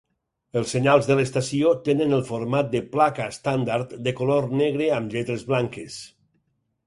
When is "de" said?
1.09-1.17, 2.71-2.81, 4.07-4.15